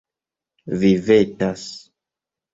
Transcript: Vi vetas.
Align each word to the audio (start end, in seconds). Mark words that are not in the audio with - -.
Vi 0.83 0.91
vetas. 1.11 1.69